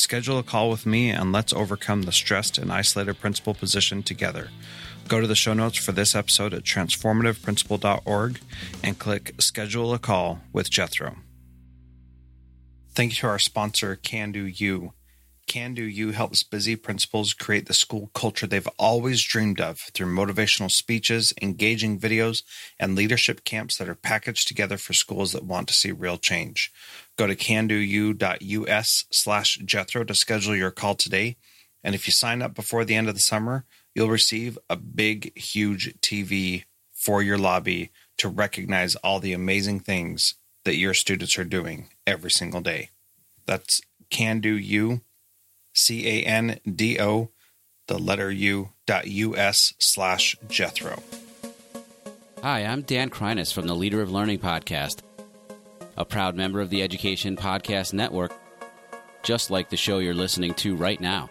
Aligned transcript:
schedule 0.00 0.38
a 0.38 0.42
call 0.42 0.70
with 0.70 0.86
me 0.86 1.10
and 1.10 1.32
let's 1.32 1.52
overcome 1.52 2.02
the 2.02 2.12
stressed 2.12 2.58
and 2.58 2.72
isolated 2.72 3.20
principal 3.20 3.54
position 3.54 4.02
together. 4.02 4.48
Go 5.08 5.20
to 5.20 5.26
the 5.26 5.34
show 5.34 5.54
notes 5.54 5.78
for 5.78 5.92
this 5.92 6.14
episode 6.14 6.54
at 6.54 6.62
transformativeprincipal.org 6.62 8.40
and 8.82 8.98
click 8.98 9.34
Schedule 9.38 9.94
a 9.94 9.98
Call 9.98 10.40
with 10.52 10.70
Jethro. 10.70 11.16
Thank 12.92 13.12
you 13.12 13.16
to 13.16 13.26
our 13.28 13.38
sponsor, 13.38 13.96
Can 13.96 14.32
Do 14.32 14.44
You. 14.44 14.92
Can 15.50 15.74
Do 15.74 15.82
You 15.82 16.12
helps 16.12 16.44
busy 16.44 16.76
principals 16.76 17.34
create 17.34 17.66
the 17.66 17.74
school 17.74 18.12
culture 18.14 18.46
they've 18.46 18.68
always 18.78 19.20
dreamed 19.20 19.60
of 19.60 19.80
through 19.80 20.14
motivational 20.14 20.70
speeches, 20.70 21.34
engaging 21.42 21.98
videos, 21.98 22.44
and 22.78 22.94
leadership 22.94 23.42
camps 23.42 23.76
that 23.76 23.88
are 23.88 23.96
packaged 23.96 24.46
together 24.46 24.76
for 24.76 24.92
schools 24.92 25.32
that 25.32 25.42
want 25.42 25.66
to 25.66 25.74
see 25.74 25.90
real 25.90 26.18
change. 26.18 26.70
Go 27.16 27.26
to 27.26 27.34
candou.us 27.34 29.06
slash 29.10 29.58
Jethro 29.64 30.04
to 30.04 30.14
schedule 30.14 30.54
your 30.54 30.70
call 30.70 30.94
today. 30.94 31.36
And 31.82 31.96
if 31.96 32.06
you 32.06 32.12
sign 32.12 32.42
up 32.42 32.54
before 32.54 32.84
the 32.84 32.94
end 32.94 33.08
of 33.08 33.14
the 33.14 33.20
summer, 33.20 33.64
you'll 33.92 34.08
receive 34.08 34.56
a 34.68 34.76
big, 34.76 35.36
huge 35.36 35.96
TV 36.00 36.62
for 36.92 37.24
your 37.24 37.38
lobby 37.38 37.90
to 38.18 38.28
recognize 38.28 38.94
all 38.94 39.18
the 39.18 39.32
amazing 39.32 39.80
things 39.80 40.34
that 40.64 40.76
your 40.76 40.94
students 40.94 41.36
are 41.40 41.44
doing 41.44 41.88
every 42.06 42.30
single 42.30 42.60
day. 42.60 42.90
That's 43.46 43.80
Can 44.10 44.38
Do 44.38 44.56
You 44.56 45.00
C 45.74 46.06
A 46.06 46.24
N 46.24 46.58
D 46.66 46.98
O, 47.00 47.30
the 47.86 47.98
letter 47.98 48.30
U, 48.30 48.70
dot 48.86 49.06
US 49.06 49.74
slash 49.78 50.36
Jethro. 50.48 51.02
Hi, 52.42 52.64
I'm 52.64 52.82
Dan 52.82 53.10
Kreiness 53.10 53.52
from 53.52 53.66
the 53.66 53.74
Leader 53.74 54.00
of 54.00 54.10
Learning 54.10 54.38
podcast, 54.38 55.00
a 55.96 56.04
proud 56.04 56.34
member 56.34 56.60
of 56.60 56.70
the 56.70 56.82
Education 56.82 57.36
Podcast 57.36 57.92
Network, 57.92 58.32
just 59.22 59.50
like 59.50 59.68
the 59.68 59.76
show 59.76 59.98
you're 59.98 60.14
listening 60.14 60.54
to 60.54 60.74
right 60.74 61.00
now. 61.00 61.30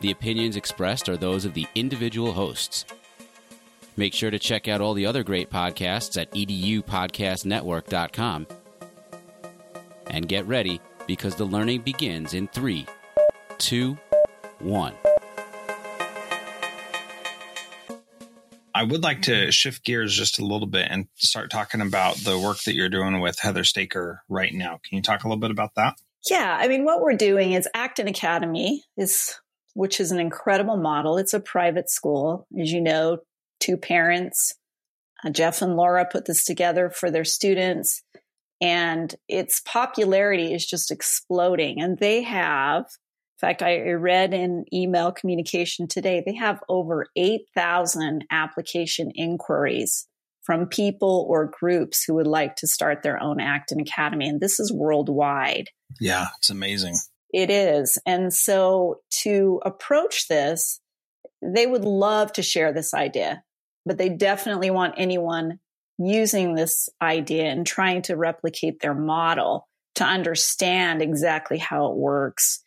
The 0.00 0.10
opinions 0.10 0.56
expressed 0.56 1.08
are 1.08 1.16
those 1.16 1.44
of 1.44 1.54
the 1.54 1.66
individual 1.74 2.32
hosts. 2.32 2.84
Make 3.96 4.14
sure 4.14 4.30
to 4.30 4.38
check 4.38 4.66
out 4.66 4.80
all 4.80 4.94
the 4.94 5.06
other 5.06 5.22
great 5.22 5.50
podcasts 5.50 6.20
at 6.20 6.32
edupodcastnetwork.com. 6.32 8.46
And 10.06 10.28
get 10.28 10.46
ready 10.46 10.80
because 11.06 11.36
the 11.36 11.44
learning 11.44 11.82
begins 11.82 12.34
in 12.34 12.48
three 12.48 12.86
two, 13.60 13.96
one. 14.58 14.94
I 18.74 18.84
would 18.84 19.02
like 19.02 19.22
to 19.22 19.52
shift 19.52 19.84
gears 19.84 20.16
just 20.16 20.38
a 20.38 20.44
little 20.44 20.66
bit 20.66 20.88
and 20.90 21.06
start 21.16 21.50
talking 21.50 21.82
about 21.82 22.16
the 22.16 22.38
work 22.38 22.62
that 22.64 22.74
you're 22.74 22.88
doing 22.88 23.20
with 23.20 23.38
Heather 23.38 23.64
Staker 23.64 24.22
right 24.28 24.54
now. 24.54 24.80
Can 24.82 24.96
you 24.96 25.02
talk 25.02 25.24
a 25.24 25.28
little 25.28 25.40
bit 25.40 25.50
about 25.50 25.74
that? 25.76 25.96
Yeah, 26.28 26.56
I 26.58 26.68
mean, 26.68 26.84
what 26.84 27.02
we're 27.02 27.16
doing 27.16 27.52
is 27.52 27.68
Acton 27.74 28.08
Academy 28.08 28.84
is, 28.96 29.34
which 29.74 30.00
is 30.00 30.10
an 30.10 30.18
incredible 30.18 30.76
model. 30.76 31.18
It's 31.18 31.34
a 31.34 31.40
private 31.40 31.90
school, 31.90 32.46
as 32.58 32.72
you 32.72 32.80
know. 32.80 33.18
Two 33.58 33.76
parents, 33.76 34.54
uh, 35.22 35.28
Jeff 35.28 35.60
and 35.60 35.76
Laura, 35.76 36.06
put 36.10 36.24
this 36.24 36.46
together 36.46 36.88
for 36.88 37.10
their 37.10 37.24
students, 37.24 38.02
and 38.62 39.14
its 39.28 39.60
popularity 39.66 40.54
is 40.54 40.66
just 40.66 40.90
exploding. 40.90 41.78
And 41.82 41.98
they 41.98 42.22
have 42.22 42.86
in 43.40 43.48
fact, 43.48 43.62
I 43.62 43.92
read 43.92 44.34
in 44.34 44.66
email 44.70 45.12
communication 45.12 45.88
today, 45.88 46.22
they 46.24 46.34
have 46.34 46.60
over 46.68 47.06
8,000 47.16 48.26
application 48.30 49.10
inquiries 49.14 50.06
from 50.42 50.66
people 50.66 51.26
or 51.26 51.50
groups 51.58 52.04
who 52.04 52.14
would 52.16 52.26
like 52.26 52.56
to 52.56 52.66
start 52.66 53.02
their 53.02 53.22
own 53.22 53.40
Acton 53.40 53.80
Academy. 53.80 54.28
And 54.28 54.40
this 54.40 54.60
is 54.60 54.70
worldwide. 54.70 55.68
Yeah, 55.98 56.26
it's 56.36 56.50
amazing. 56.50 56.96
It 57.32 57.50
is. 57.50 57.98
And 58.04 58.30
so 58.30 59.00
to 59.22 59.62
approach 59.64 60.28
this, 60.28 60.78
they 61.40 61.66
would 61.66 61.84
love 61.84 62.34
to 62.34 62.42
share 62.42 62.74
this 62.74 62.92
idea, 62.92 63.42
but 63.86 63.96
they 63.96 64.10
definitely 64.10 64.70
want 64.70 64.96
anyone 64.98 65.60
using 65.96 66.56
this 66.56 66.90
idea 67.00 67.44
and 67.44 67.66
trying 67.66 68.02
to 68.02 68.16
replicate 68.16 68.80
their 68.80 68.94
model 68.94 69.66
to 69.94 70.04
understand 70.04 71.00
exactly 71.00 71.56
how 71.56 71.90
it 71.90 71.96
works 71.96 72.60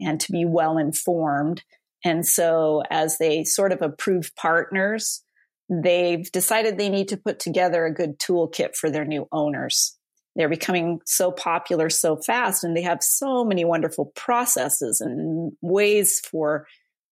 and 0.00 0.20
to 0.20 0.32
be 0.32 0.44
well 0.44 0.78
informed. 0.78 1.62
And 2.04 2.26
so, 2.26 2.82
as 2.90 3.18
they 3.18 3.44
sort 3.44 3.72
of 3.72 3.82
approve 3.82 4.34
partners, 4.36 5.22
they've 5.68 6.30
decided 6.30 6.78
they 6.78 6.88
need 6.88 7.08
to 7.08 7.16
put 7.16 7.38
together 7.40 7.84
a 7.84 7.94
good 7.94 8.18
toolkit 8.18 8.76
for 8.76 8.90
their 8.90 9.04
new 9.04 9.26
owners. 9.32 9.96
They're 10.36 10.48
becoming 10.48 11.00
so 11.04 11.32
popular 11.32 11.90
so 11.90 12.16
fast, 12.16 12.62
and 12.62 12.76
they 12.76 12.82
have 12.82 13.02
so 13.02 13.44
many 13.44 13.64
wonderful 13.64 14.12
processes 14.14 15.00
and 15.00 15.52
ways 15.60 16.20
for 16.20 16.66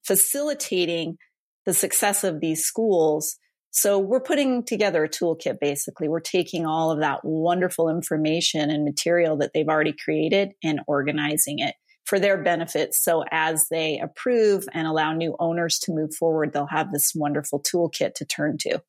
facilitating 0.05 1.19
the 1.65 1.75
success 1.75 2.23
of 2.23 2.41
these 2.41 2.65
schools. 2.65 3.37
So, 3.73 3.99
we're 3.99 4.21
putting 4.21 4.65
together 4.65 5.03
a 5.03 5.09
toolkit 5.09 5.59
basically. 5.61 6.09
We're 6.09 6.21
taking 6.21 6.65
all 6.65 6.93
of 6.93 7.01
that 7.01 7.25
wonderful 7.25 7.89
information 7.89 8.71
and 8.71 8.85
material 8.85 9.37
that 9.39 9.51
they've 9.53 9.69
already 9.69 9.95
created 10.05 10.53
and 10.63 10.81
organizing 10.87 11.59
it 11.59 11.75
for 12.07 12.19
their 12.19 12.39
benefit. 12.39 12.95
So 12.95 13.25
as 13.31 13.69
they 13.69 13.99
approve 13.99 14.65
and 14.73 14.87
allow 14.87 15.13
new 15.13 15.37
owners 15.39 15.79
to 15.81 15.93
move 15.93 16.15
forward, 16.15 16.53
they'll 16.53 16.67
have 16.67 16.93
this 16.93 17.13
wonderful 17.15 17.61
toolkit 17.61 18.15
to 18.15 18.25
turn 18.25 18.57
to. 18.59 18.81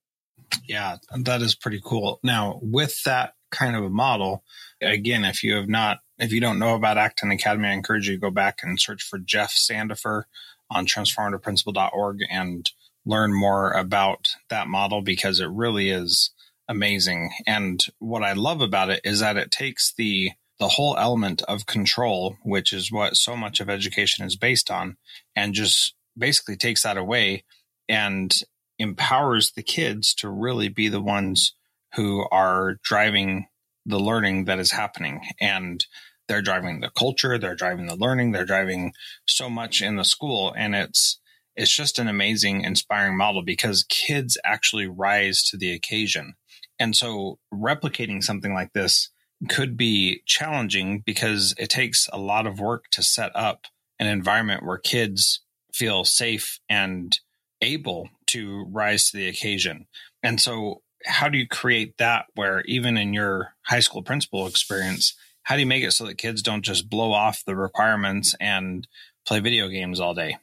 Yeah, 0.67 0.97
that 1.23 1.41
is 1.41 1.55
pretty 1.55 1.81
cool. 1.83 2.19
Now, 2.23 2.59
with 2.61 3.03
that 3.03 3.33
kind 3.51 3.75
of 3.75 3.83
a 3.83 3.89
model, 3.89 4.43
again, 4.81 5.25
if 5.25 5.43
you 5.43 5.55
have 5.55 5.67
not, 5.67 5.99
if 6.19 6.31
you 6.31 6.39
don't 6.39 6.59
know 6.59 6.75
about 6.75 6.97
Acton 6.97 7.31
Academy, 7.31 7.67
I 7.67 7.73
encourage 7.73 8.07
you 8.07 8.15
to 8.15 8.21
go 8.21 8.31
back 8.31 8.59
and 8.63 8.79
search 8.79 9.03
for 9.03 9.19
Jeff 9.19 9.53
Sandefer 9.53 10.23
on 10.69 10.85
transformativeprincipal.org 10.85 12.19
and 12.29 12.69
learn 13.05 13.33
more 13.33 13.71
about 13.71 14.29
that 14.49 14.67
model 14.67 15.01
because 15.01 15.39
it 15.39 15.49
really 15.49 15.89
is 15.89 16.31
amazing. 16.67 17.31
And 17.45 17.83
what 17.99 18.23
I 18.23 18.33
love 18.33 18.61
about 18.61 18.89
it 18.89 19.01
is 19.03 19.21
that 19.21 19.37
it 19.37 19.51
takes 19.51 19.93
the 19.93 20.31
the 20.59 20.69
whole 20.69 20.97
element 20.97 21.41
of 21.43 21.65
control, 21.65 22.37
which 22.43 22.73
is 22.73 22.91
what 22.91 23.15
so 23.15 23.35
much 23.35 23.59
of 23.59 23.69
education 23.69 24.25
is 24.25 24.35
based 24.35 24.71
on, 24.71 24.97
and 25.35 25.53
just 25.53 25.93
basically 26.17 26.55
takes 26.55 26.83
that 26.83 26.97
away 26.97 27.43
and 27.87 28.41
empowers 28.79 29.51
the 29.51 29.63
kids 29.63 30.13
to 30.15 30.29
really 30.29 30.67
be 30.69 30.87
the 30.87 31.01
ones 31.01 31.53
who 31.95 32.25
are 32.31 32.77
driving 32.83 33.47
the 33.85 33.99
learning 33.99 34.45
that 34.45 34.59
is 34.59 34.71
happening. 34.71 35.21
And 35.39 35.85
they're 36.27 36.41
driving 36.41 36.81
the 36.81 36.89
culture, 36.89 37.37
they're 37.37 37.55
driving 37.55 37.87
the 37.87 37.95
learning, 37.95 38.31
they're 38.31 38.45
driving 38.45 38.93
so 39.25 39.49
much 39.49 39.81
in 39.81 39.95
the 39.95 40.03
school. 40.03 40.53
And 40.57 40.75
it's 40.75 41.19
it's 41.55 41.75
just 41.75 41.97
an 41.97 42.07
amazing, 42.07 42.61
inspiring 42.61 43.17
model 43.17 43.41
because 43.41 43.83
kids 43.89 44.37
actually 44.45 44.85
rise 44.87 45.41
to 45.43 45.57
the 45.57 45.71
occasion. 45.71 46.35
And 46.77 46.95
so 46.95 47.39
replicating 47.51 48.23
something 48.23 48.53
like 48.53 48.73
this 48.73 49.09
could 49.49 49.77
be 49.77 50.21
challenging 50.25 51.03
because 51.05 51.53
it 51.57 51.69
takes 51.69 52.09
a 52.11 52.17
lot 52.17 52.47
of 52.47 52.59
work 52.59 52.85
to 52.91 53.03
set 53.03 53.31
up 53.35 53.65
an 53.99 54.07
environment 54.07 54.65
where 54.65 54.77
kids 54.77 55.41
feel 55.73 56.03
safe 56.03 56.59
and 56.69 57.19
able 57.61 58.09
to 58.27 58.65
rise 58.71 59.09
to 59.09 59.17
the 59.17 59.27
occasion. 59.27 59.87
And 60.23 60.41
so, 60.41 60.81
how 61.05 61.29
do 61.29 61.37
you 61.37 61.47
create 61.47 61.97
that 61.99 62.25
where 62.33 62.61
even 62.61 62.97
in 62.97 63.13
your 63.13 63.53
high 63.63 63.79
school 63.79 64.01
principal 64.01 64.47
experience, 64.47 65.15
how 65.43 65.55
do 65.55 65.61
you 65.61 65.67
make 65.67 65.83
it 65.83 65.91
so 65.91 66.05
that 66.05 66.17
kids 66.17 66.41
don't 66.41 66.63
just 66.63 66.89
blow 66.89 67.13
off 67.13 67.45
the 67.45 67.55
requirements 67.55 68.35
and 68.41 68.87
play 69.25 69.39
video 69.39 69.67
games 69.67 69.99
all 69.99 70.13
day? 70.13 70.37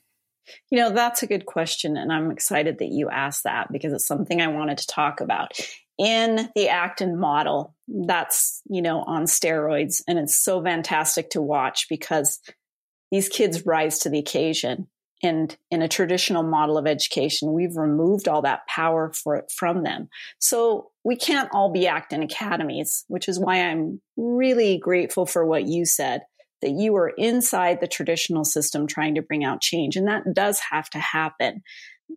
You 0.71 0.79
know, 0.79 0.91
that's 0.91 1.23
a 1.23 1.27
good 1.27 1.47
question. 1.47 1.97
And 1.97 2.13
I'm 2.13 2.31
excited 2.31 2.79
that 2.79 2.89
you 2.89 3.11
asked 3.11 3.45
that 3.45 3.73
because 3.73 3.93
it's 3.93 4.07
something 4.07 4.41
I 4.41 4.49
wanted 4.49 4.79
to 4.79 4.87
talk 4.87 5.21
about. 5.21 5.53
In 5.99 6.51
the 6.57 6.69
Acton 6.69 7.19
model, 7.19 7.75
that's, 7.87 8.63
you 8.69 8.83
know, 8.83 9.03
on 9.03 9.25
steroids. 9.25 10.03
And 10.09 10.19
it's 10.19 10.43
so 10.43 10.63
fantastic 10.63 11.31
to 11.31 11.43
watch 11.43 11.87
because 11.89 12.41
these 13.11 13.29
kids 13.29 13.65
rise 13.65 14.01
to 14.01 14.11
the 14.11 14.19
occasion. 14.19 14.89
And 15.23 15.57
in 15.71 15.81
a 15.81 15.89
traditional 15.89 16.43
model 16.43 16.77
of 16.77 16.87
education, 16.87 17.53
we've 17.53 17.77
removed 17.77 18.29
all 18.29 18.43
that 18.43 18.67
power 18.67 19.13
for, 19.15 19.45
from 19.57 19.83
them. 19.85 20.09
So 20.39 20.91
we 21.05 21.17
can't 21.17 21.49
all 21.53 21.71
be 21.71 21.87
Acton 21.87 22.23
academies, 22.23 23.05
which 23.09 23.29
is 23.29 23.39
why 23.39 23.63
I'm 23.63 24.01
really 24.17 24.79
grateful 24.79 25.27
for 25.27 25.47
what 25.47 25.67
you 25.67 25.87
said 25.87 26.23
that 26.61 26.73
you 26.73 26.97
are 26.97 27.13
inside 27.17 27.81
the 27.81 27.87
traditional 27.87 28.45
system 28.45 28.87
trying 28.87 29.15
to 29.15 29.23
bring 29.23 29.45
out 29.45 29.61
change. 29.61 29.97
And 29.97 30.09
that 30.09 30.23
does 30.35 30.61
have 30.71 30.89
to 30.91 30.99
happen. 30.99 31.63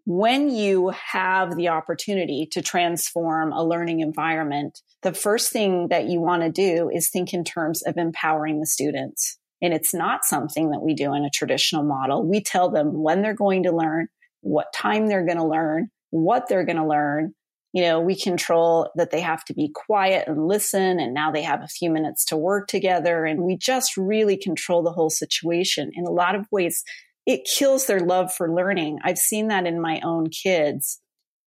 When 0.06 0.50
you 0.50 0.90
have 0.90 1.56
the 1.56 1.70
opportunity 1.70 2.48
to 2.52 2.62
transform 2.62 3.52
a 3.52 3.64
learning 3.64 4.00
environment, 4.02 4.82
the 5.02 5.14
first 5.14 5.52
thing 5.52 5.90
that 5.90 6.08
you 6.08 6.22
want 6.22 6.44
to 6.44 6.52
do 6.52 6.90
is 6.94 7.10
think 7.10 7.34
in 7.34 7.44
terms 7.44 7.84
of 7.84 7.98
empowering 7.98 8.60
the 8.60 8.66
students. 8.66 9.38
And 9.62 9.74
it's 9.74 9.94
not 9.94 10.24
something 10.24 10.70
that 10.72 10.82
we 10.82 10.94
do 10.94 11.14
in 11.14 11.24
a 11.24 11.30
traditional 11.30 11.84
model. 11.84 12.24
We 12.24 12.42
tell 12.42 12.70
them 12.70 13.02
when 13.02 13.22
they're 13.22 13.34
going 13.34 13.64
to 13.64 13.76
learn, 13.76 14.08
what 14.42 14.72
time 14.74 15.08
they're 15.08 15.26
going 15.26 15.40
to 15.40 15.48
learn, 15.48 15.90
what 16.10 16.48
they're 16.48 16.66
going 16.66 16.78
to 16.78 16.88
learn, 16.88 17.34
you 17.74 17.82
know, 17.82 18.00
we 18.00 18.16
control 18.16 18.90
that 18.96 19.12
they 19.12 19.22
have 19.22 19.44
to 19.46 19.54
be 19.54 19.70
quiet 19.74 20.28
and 20.28 20.48
listen. 20.48 21.00
And 21.00 21.14
now 21.14 21.32
they 21.32 21.44
have 21.44 21.62
a 21.62 21.68
few 21.68 21.90
minutes 21.90 22.26
to 22.26 22.38
work 22.38 22.68
together. 22.68 23.26
And 23.26 23.42
we 23.42 23.58
just 23.58 23.98
really 23.98 24.38
control 24.38 24.84
the 24.84 24.94
whole 24.94 25.10
situation. 25.10 25.92
In 25.94 26.06
a 26.06 26.12
lot 26.12 26.36
of 26.36 26.48
ways, 26.52 26.84
it 27.28 27.46
kills 27.46 27.86
their 27.86 28.00
love 28.00 28.34
for 28.34 28.52
learning. 28.52 29.00
I've 29.04 29.18
seen 29.18 29.50
that 29.50 29.68
in 29.68 29.82
my 29.82 30.00
own 30.04 30.30
kids. 30.30 31.00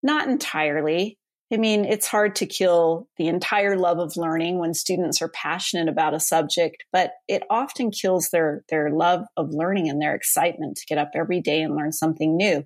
Not 0.02 0.28
entirely. 0.28 1.18
I 1.52 1.56
mean, 1.56 1.84
it's 1.84 2.06
hard 2.06 2.36
to 2.36 2.46
kill 2.46 3.08
the 3.16 3.26
entire 3.26 3.76
love 3.76 3.98
of 3.98 4.16
learning 4.16 4.60
when 4.60 4.72
students 4.72 5.20
are 5.20 5.30
passionate 5.30 5.88
about 5.88 6.14
a 6.14 6.20
subject, 6.20 6.84
but 6.92 7.12
it 7.26 7.42
often 7.50 7.90
kills 7.90 8.28
their, 8.30 8.62
their 8.68 8.90
love 8.90 9.24
of 9.36 9.48
learning 9.50 9.88
and 9.88 10.00
their 10.00 10.14
excitement 10.14 10.76
to 10.76 10.86
get 10.86 10.98
up 10.98 11.10
every 11.14 11.40
day 11.40 11.60
and 11.60 11.74
learn 11.74 11.90
something 11.90 12.36
new. 12.36 12.62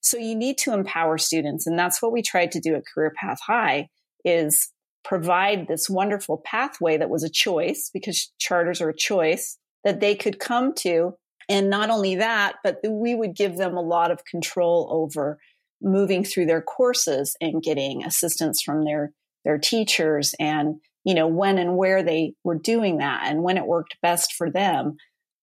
So 0.00 0.18
you 0.18 0.36
need 0.36 0.56
to 0.58 0.72
empower 0.72 1.18
students. 1.18 1.66
And 1.66 1.76
that's 1.76 2.00
what 2.00 2.12
we 2.12 2.22
tried 2.22 2.52
to 2.52 2.60
do 2.60 2.76
at 2.76 2.84
Career 2.94 3.12
Path 3.18 3.38
High 3.44 3.88
is 4.24 4.68
provide 5.04 5.66
this 5.66 5.90
wonderful 5.90 6.42
pathway 6.44 6.98
that 6.98 7.10
was 7.10 7.24
a 7.24 7.30
choice 7.30 7.90
because 7.92 8.30
charters 8.38 8.80
are 8.80 8.90
a 8.90 8.96
choice 8.96 9.58
that 9.82 10.00
they 10.00 10.14
could 10.14 10.38
come 10.38 10.74
to. 10.74 11.14
And 11.48 11.70
not 11.70 11.90
only 11.90 12.16
that, 12.16 12.56
but 12.62 12.78
we 12.86 13.14
would 13.14 13.34
give 13.34 13.56
them 13.56 13.76
a 13.76 13.82
lot 13.82 14.10
of 14.10 14.24
control 14.24 14.88
over 14.90 15.38
moving 15.80 16.24
through 16.24 16.46
their 16.46 16.62
courses 16.62 17.36
and 17.40 17.62
getting 17.62 18.04
assistance 18.04 18.62
from 18.62 18.84
their 18.84 19.12
their 19.44 19.58
teachers 19.58 20.34
and 20.40 20.80
you 21.04 21.14
know 21.14 21.26
when 21.26 21.58
and 21.58 21.76
where 21.76 22.02
they 22.02 22.34
were 22.44 22.58
doing 22.58 22.98
that 22.98 23.22
and 23.26 23.42
when 23.42 23.56
it 23.56 23.66
worked 23.66 23.96
best 24.02 24.32
for 24.34 24.50
them. 24.50 24.96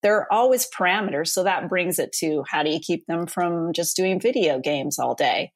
There 0.03 0.17
are 0.17 0.31
always 0.31 0.69
parameters 0.69 1.29
so 1.29 1.43
that 1.43 1.69
brings 1.69 1.97
it 1.97 2.11
to 2.19 2.43
how 2.47 2.61
do 2.63 2.69
you 2.69 2.79
keep 2.79 3.07
them 3.07 3.25
from 3.25 3.73
just 3.73 3.95
doing 3.95 4.19
video 4.19 4.59
games 4.59 4.99
all 4.99 5.15
day? 5.15 5.51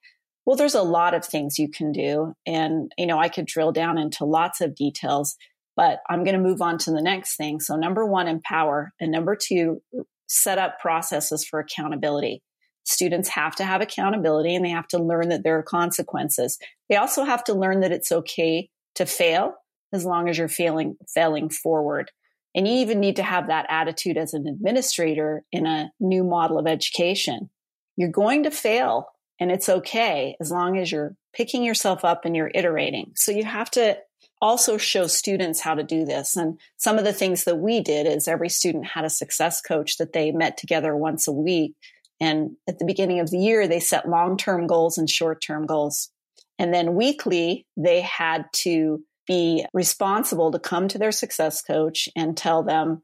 Well 0.45 0.55
there's 0.55 0.75
a 0.75 0.81
lot 0.81 1.13
of 1.13 1.25
things 1.25 1.59
you 1.59 1.69
can 1.69 1.91
do 1.91 2.33
and 2.47 2.91
you 2.97 3.05
know 3.05 3.19
i 3.19 3.29
could 3.29 3.45
drill 3.45 3.71
down 3.71 3.97
into 3.97 4.25
lots 4.25 4.61
of 4.61 4.75
details 4.75 5.35
but 5.75 5.99
i'm 6.09 6.23
going 6.23 6.35
to 6.35 6.41
move 6.41 6.61
on 6.61 6.77
to 6.79 6.91
the 6.91 7.01
next 7.01 7.35
thing. 7.35 7.59
So 7.59 7.75
number 7.75 8.05
one 8.05 8.27
empower 8.27 8.93
and 8.99 9.11
number 9.11 9.35
two 9.35 9.81
set 10.29 10.57
up 10.57 10.79
processes 10.79 11.45
for 11.45 11.59
accountability 11.59 12.41
students 12.89 13.29
have 13.29 13.55
to 13.55 13.63
have 13.63 13.81
accountability 13.81 14.55
and 14.55 14.65
they 14.65 14.69
have 14.69 14.87
to 14.87 14.97
learn 14.97 15.29
that 15.29 15.43
there 15.43 15.57
are 15.57 15.63
consequences. 15.63 16.57
They 16.89 16.95
also 16.95 17.23
have 17.23 17.43
to 17.45 17.53
learn 17.53 17.81
that 17.81 17.91
it's 17.91 18.11
okay 18.11 18.69
to 18.95 19.05
fail 19.05 19.53
as 19.93 20.05
long 20.05 20.27
as 20.27 20.37
you're 20.37 20.47
failing, 20.47 20.97
failing 21.13 21.49
forward. 21.49 22.11
And 22.55 22.67
you 22.67 22.75
even 22.75 22.99
need 22.99 23.15
to 23.17 23.23
have 23.23 23.47
that 23.47 23.67
attitude 23.69 24.17
as 24.17 24.33
an 24.33 24.47
administrator 24.47 25.43
in 25.51 25.67
a 25.67 25.91
new 25.99 26.23
model 26.23 26.57
of 26.57 26.67
education. 26.67 27.49
You're 27.95 28.09
going 28.09 28.43
to 28.43 28.51
fail 28.51 29.07
and 29.39 29.51
it's 29.51 29.69
okay 29.69 30.35
as 30.41 30.51
long 30.51 30.77
as 30.77 30.91
you're 30.91 31.15
picking 31.33 31.63
yourself 31.63 32.03
up 32.03 32.25
and 32.25 32.35
you're 32.35 32.51
iterating. 32.53 33.11
So 33.15 33.31
you 33.31 33.43
have 33.43 33.69
to 33.71 33.97
also 34.41 34.77
show 34.77 35.07
students 35.07 35.59
how 35.59 35.75
to 35.75 35.83
do 35.83 36.05
this. 36.05 36.35
And 36.35 36.59
some 36.77 36.97
of 36.97 37.03
the 37.03 37.13
things 37.13 37.43
that 37.43 37.57
we 37.57 37.81
did 37.81 38.07
is 38.07 38.27
every 38.27 38.49
student 38.49 38.87
had 38.87 39.05
a 39.05 39.09
success 39.09 39.61
coach 39.61 39.97
that 39.97 40.13
they 40.13 40.31
met 40.31 40.57
together 40.57 40.95
once 40.95 41.27
a 41.27 41.31
week 41.31 41.75
and 42.19 42.57
at 42.67 42.79
the 42.79 42.85
beginning 42.85 43.19
of 43.19 43.29
the 43.29 43.37
year, 43.37 43.67
they 43.67 43.79
set 43.79 44.09
long 44.09 44.37
term 44.37 44.67
goals 44.67 44.97
and 44.97 45.09
short 45.09 45.41
term 45.41 45.65
goals. 45.65 46.09
And 46.57 46.73
then 46.73 46.95
weekly, 46.95 47.65
they 47.77 48.01
had 48.01 48.45
to 48.63 49.03
be 49.27 49.65
responsible 49.73 50.51
to 50.51 50.59
come 50.59 50.87
to 50.89 50.97
their 50.97 51.11
success 51.11 51.61
coach 51.61 52.09
and 52.15 52.35
tell 52.35 52.63
them, 52.63 53.03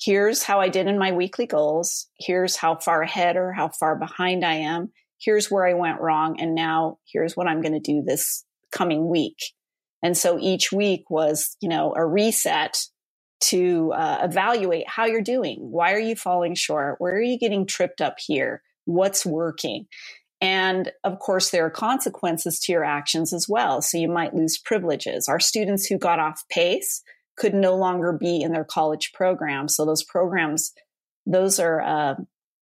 here's 0.00 0.42
how 0.42 0.60
I 0.60 0.68
did 0.68 0.86
in 0.86 0.98
my 0.98 1.12
weekly 1.12 1.46
goals. 1.46 2.06
Here's 2.18 2.56
how 2.56 2.76
far 2.76 3.02
ahead 3.02 3.36
or 3.36 3.52
how 3.52 3.68
far 3.68 3.96
behind 3.96 4.44
I 4.44 4.54
am. 4.54 4.92
Here's 5.18 5.50
where 5.50 5.66
I 5.66 5.74
went 5.74 6.00
wrong. 6.00 6.40
And 6.40 6.54
now 6.54 6.98
here's 7.10 7.36
what 7.36 7.48
I'm 7.48 7.62
going 7.62 7.74
to 7.74 7.80
do 7.80 8.02
this 8.02 8.44
coming 8.70 9.08
week. 9.08 9.38
And 10.02 10.16
so 10.16 10.38
each 10.40 10.72
week 10.72 11.10
was, 11.10 11.56
you 11.60 11.68
know, 11.68 11.94
a 11.96 12.04
reset 12.04 12.78
to 13.42 13.92
uh, 13.92 14.20
evaluate 14.22 14.88
how 14.88 15.06
you're 15.06 15.20
doing. 15.20 15.58
Why 15.60 15.92
are 15.92 15.98
you 15.98 16.16
falling 16.16 16.54
short? 16.54 16.96
Where 17.00 17.14
are 17.14 17.22
you 17.22 17.38
getting 17.38 17.66
tripped 17.66 18.00
up 18.00 18.16
here? 18.18 18.62
What's 18.84 19.26
working? 19.26 19.86
And 20.40 20.90
of 21.04 21.20
course, 21.20 21.50
there 21.50 21.64
are 21.66 21.70
consequences 21.70 22.58
to 22.60 22.72
your 22.72 22.84
actions 22.84 23.32
as 23.32 23.48
well. 23.48 23.80
So 23.80 23.96
you 23.96 24.08
might 24.08 24.34
lose 24.34 24.58
privileges. 24.58 25.28
Our 25.28 25.38
students 25.38 25.86
who 25.86 25.98
got 25.98 26.18
off 26.18 26.42
pace 26.50 27.02
could 27.36 27.54
no 27.54 27.76
longer 27.76 28.12
be 28.12 28.42
in 28.42 28.52
their 28.52 28.64
college 28.64 29.12
program. 29.12 29.68
So 29.68 29.84
those 29.86 30.04
programs, 30.04 30.72
those 31.26 31.60
are 31.60 31.80
uh, 31.80 32.14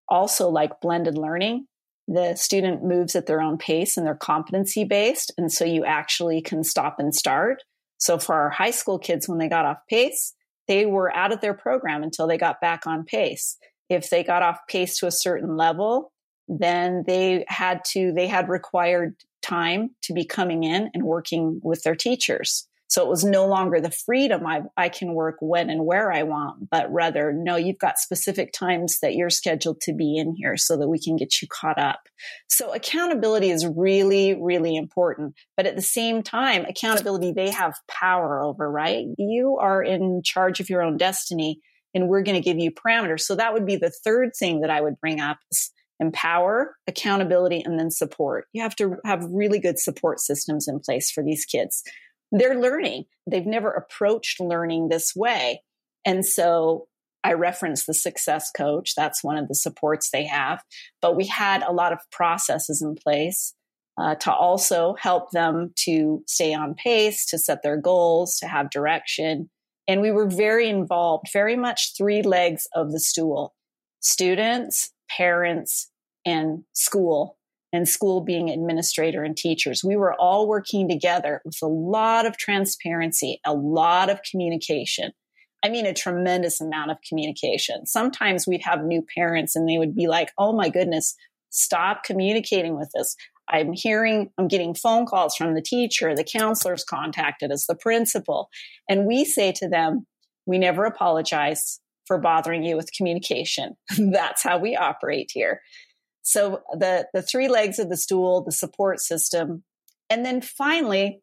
also 0.08 0.48
like 0.50 0.80
blended 0.80 1.16
learning. 1.16 1.66
The 2.12 2.34
student 2.34 2.82
moves 2.82 3.14
at 3.14 3.26
their 3.26 3.40
own 3.40 3.56
pace 3.56 3.96
and 3.96 4.04
they're 4.04 4.16
competency 4.16 4.82
based. 4.82 5.32
And 5.38 5.50
so 5.50 5.64
you 5.64 5.84
actually 5.84 6.42
can 6.42 6.64
stop 6.64 6.98
and 6.98 7.14
start. 7.14 7.62
So 7.98 8.18
for 8.18 8.34
our 8.34 8.50
high 8.50 8.72
school 8.72 8.98
kids, 8.98 9.28
when 9.28 9.38
they 9.38 9.48
got 9.48 9.64
off 9.64 9.78
pace, 9.88 10.34
they 10.66 10.86
were 10.86 11.14
out 11.14 11.32
of 11.32 11.40
their 11.40 11.54
program 11.54 12.02
until 12.02 12.26
they 12.26 12.36
got 12.36 12.60
back 12.60 12.84
on 12.84 13.04
pace. 13.04 13.56
If 13.88 14.10
they 14.10 14.24
got 14.24 14.42
off 14.42 14.58
pace 14.68 14.98
to 14.98 15.06
a 15.06 15.12
certain 15.12 15.56
level, 15.56 16.12
then 16.48 17.04
they 17.06 17.44
had 17.46 17.84
to, 17.92 18.12
they 18.12 18.26
had 18.26 18.48
required 18.48 19.14
time 19.40 19.90
to 20.02 20.12
be 20.12 20.24
coming 20.24 20.64
in 20.64 20.90
and 20.92 21.04
working 21.04 21.60
with 21.62 21.84
their 21.84 21.94
teachers. 21.94 22.66
So 22.90 23.04
it 23.04 23.08
was 23.08 23.22
no 23.22 23.46
longer 23.46 23.80
the 23.80 23.92
freedom 23.92 24.44
I, 24.44 24.62
I 24.76 24.88
can 24.88 25.14
work 25.14 25.36
when 25.38 25.70
and 25.70 25.86
where 25.86 26.12
I 26.12 26.24
want, 26.24 26.68
but 26.70 26.92
rather, 26.92 27.32
no, 27.32 27.54
you've 27.54 27.78
got 27.78 28.00
specific 28.00 28.52
times 28.52 28.98
that 29.00 29.14
you're 29.14 29.30
scheduled 29.30 29.80
to 29.82 29.94
be 29.94 30.16
in 30.16 30.34
here 30.34 30.56
so 30.56 30.76
that 30.76 30.88
we 30.88 30.98
can 30.98 31.14
get 31.14 31.40
you 31.40 31.46
caught 31.46 31.78
up. 31.78 32.00
So 32.48 32.74
accountability 32.74 33.50
is 33.50 33.64
really, 33.64 34.34
really 34.34 34.74
important. 34.74 35.34
But 35.56 35.66
at 35.66 35.76
the 35.76 35.82
same 35.82 36.24
time, 36.24 36.64
accountability, 36.64 37.30
they 37.30 37.50
have 37.50 37.74
power 37.86 38.42
over, 38.42 38.68
right? 38.68 39.06
You 39.16 39.58
are 39.60 39.80
in 39.84 40.22
charge 40.24 40.58
of 40.58 40.68
your 40.68 40.82
own 40.82 40.96
destiny 40.96 41.60
and 41.94 42.08
we're 42.08 42.22
going 42.22 42.42
to 42.42 42.44
give 42.44 42.58
you 42.58 42.72
parameters. 42.72 43.20
So 43.20 43.36
that 43.36 43.52
would 43.52 43.66
be 43.66 43.76
the 43.76 43.92
third 44.04 44.30
thing 44.36 44.62
that 44.62 44.70
I 44.70 44.80
would 44.80 45.00
bring 45.00 45.20
up 45.20 45.38
is 45.52 45.70
empower, 46.00 46.74
accountability, 46.88 47.62
and 47.64 47.78
then 47.78 47.90
support. 47.90 48.46
You 48.52 48.62
have 48.62 48.74
to 48.76 48.96
have 49.04 49.22
really 49.30 49.60
good 49.60 49.78
support 49.78 50.18
systems 50.18 50.66
in 50.66 50.80
place 50.80 51.10
for 51.10 51.22
these 51.22 51.44
kids. 51.44 51.84
They're 52.32 52.58
learning. 52.58 53.04
They've 53.26 53.46
never 53.46 53.70
approached 53.70 54.40
learning 54.40 54.88
this 54.88 55.14
way. 55.14 55.62
And 56.04 56.24
so 56.24 56.88
I 57.22 57.34
referenced 57.34 57.86
the 57.86 57.94
success 57.94 58.50
coach. 58.50 58.94
That's 58.94 59.22
one 59.22 59.36
of 59.36 59.48
the 59.48 59.54
supports 59.54 60.10
they 60.10 60.24
have. 60.26 60.62
But 61.02 61.16
we 61.16 61.26
had 61.26 61.62
a 61.62 61.72
lot 61.72 61.92
of 61.92 61.98
processes 62.10 62.80
in 62.80 62.94
place 62.94 63.54
uh, 63.98 64.14
to 64.16 64.32
also 64.32 64.94
help 64.98 65.30
them 65.30 65.72
to 65.76 66.22
stay 66.26 66.54
on 66.54 66.74
pace, 66.74 67.26
to 67.26 67.38
set 67.38 67.62
their 67.62 67.76
goals, 67.76 68.38
to 68.38 68.46
have 68.46 68.70
direction. 68.70 69.50
And 69.86 70.00
we 70.00 70.10
were 70.10 70.28
very 70.28 70.68
involved, 70.68 71.26
very 71.32 71.56
much 71.56 71.94
three 71.96 72.22
legs 72.22 72.66
of 72.74 72.92
the 72.92 73.00
stool 73.00 73.54
students, 74.02 74.92
parents, 75.10 75.90
and 76.24 76.64
school, 76.72 77.36
and 77.72 77.88
school 77.88 78.20
being 78.20 78.50
administrator 78.50 79.22
and 79.22 79.36
teachers. 79.36 79.84
We 79.84 79.96
were 79.96 80.14
all 80.14 80.48
working 80.48 80.88
together 80.88 81.40
with 81.44 81.58
a 81.62 81.66
lot 81.66 82.26
of 82.26 82.36
transparency, 82.36 83.40
a 83.46 83.54
lot 83.54 84.10
of 84.10 84.20
communication. 84.28 85.12
I 85.62 85.68
mean, 85.68 85.86
a 85.86 85.94
tremendous 85.94 86.60
amount 86.60 86.90
of 86.90 86.96
communication. 87.06 87.86
Sometimes 87.86 88.46
we'd 88.46 88.64
have 88.64 88.82
new 88.82 89.04
parents 89.14 89.54
and 89.54 89.68
they 89.68 89.78
would 89.78 89.94
be 89.94 90.08
like, 90.08 90.32
Oh 90.38 90.52
my 90.52 90.68
goodness, 90.68 91.14
stop 91.50 92.02
communicating 92.04 92.76
with 92.76 92.90
us. 92.98 93.14
I'm 93.48 93.72
hearing, 93.72 94.30
I'm 94.38 94.48
getting 94.48 94.74
phone 94.74 95.06
calls 95.06 95.34
from 95.34 95.54
the 95.54 95.62
teacher, 95.62 96.14
the 96.14 96.24
counselors 96.24 96.84
contacted 96.84 97.50
us, 97.50 97.66
the 97.66 97.74
principal. 97.74 98.48
And 98.88 99.06
we 99.06 99.24
say 99.24 99.52
to 99.52 99.68
them, 99.68 100.06
we 100.46 100.58
never 100.58 100.84
apologize 100.84 101.80
for 102.06 102.18
bothering 102.18 102.64
you 102.64 102.76
with 102.76 102.92
communication. 102.92 103.76
That's 103.98 104.42
how 104.42 104.58
we 104.58 104.76
operate 104.76 105.30
here. 105.32 105.60
So 106.22 106.62
the, 106.72 107.06
the 107.12 107.22
three 107.22 107.48
legs 107.48 107.78
of 107.78 107.88
the 107.88 107.96
stool, 107.96 108.42
the 108.42 108.52
support 108.52 109.00
system. 109.00 109.64
And 110.08 110.24
then 110.24 110.40
finally, 110.40 111.20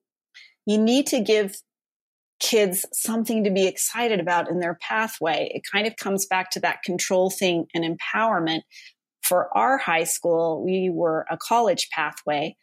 you 0.65 0.77
need 0.77 1.07
to 1.07 1.21
give 1.21 1.55
kids 2.39 2.85
something 2.93 3.43
to 3.43 3.51
be 3.51 3.65
excited 3.65 4.19
about 4.19 4.49
in 4.49 4.59
their 4.59 4.77
pathway. 4.81 5.51
It 5.53 5.63
kind 5.71 5.87
of 5.87 5.95
comes 5.95 6.25
back 6.25 6.51
to 6.51 6.59
that 6.61 6.83
control 6.83 7.29
thing 7.29 7.65
and 7.73 7.83
empowerment. 7.83 8.61
For 9.23 9.49
our 9.57 9.77
high 9.77 10.05
school, 10.05 10.63
we 10.63 10.89
were 10.89 11.25
a 11.29 11.37
college 11.37 11.89
pathway, 11.89 12.55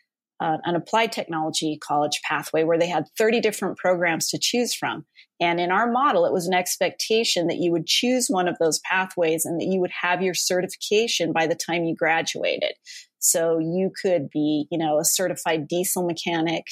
uh, 0.44 0.58
an 0.64 0.76
applied 0.76 1.10
technology 1.10 1.78
college 1.82 2.20
pathway 2.22 2.64
where 2.64 2.78
they 2.78 2.86
had 2.86 3.06
30 3.16 3.40
different 3.40 3.78
programs 3.78 4.28
to 4.28 4.38
choose 4.38 4.74
from. 4.74 5.06
And 5.40 5.58
in 5.58 5.70
our 5.70 5.90
model, 5.90 6.26
it 6.26 6.34
was 6.34 6.46
an 6.46 6.52
expectation 6.52 7.46
that 7.46 7.56
you 7.56 7.72
would 7.72 7.86
choose 7.86 8.28
one 8.28 8.46
of 8.46 8.58
those 8.58 8.78
pathways 8.80 9.46
and 9.46 9.58
that 9.58 9.66
you 9.66 9.80
would 9.80 9.90
have 10.02 10.20
your 10.20 10.34
certification 10.34 11.32
by 11.32 11.46
the 11.46 11.54
time 11.54 11.84
you 11.84 11.94
graduated. 11.96 12.74
So 13.20 13.58
you 13.58 13.90
could 14.02 14.28
be, 14.28 14.66
you 14.70 14.76
know, 14.76 14.98
a 14.98 15.04
certified 15.04 15.66
diesel 15.66 16.06
mechanic, 16.06 16.66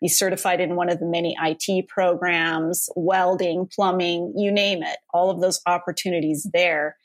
be 0.00 0.08
certified 0.08 0.62
in 0.62 0.74
one 0.74 0.88
of 0.88 0.98
the 0.98 1.06
many 1.06 1.36
IT 1.38 1.86
programs, 1.88 2.88
welding, 2.96 3.68
plumbing, 3.70 4.32
you 4.38 4.50
name 4.50 4.82
it, 4.82 4.96
all 5.12 5.30
of 5.30 5.42
those 5.42 5.60
opportunities 5.66 6.48
there. 6.54 6.96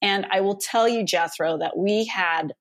And 0.00 0.26
I 0.30 0.42
will 0.42 0.58
tell 0.58 0.86
you, 0.86 1.04
Jethro, 1.04 1.58
that 1.58 1.76
we 1.76 2.04
had 2.04 2.54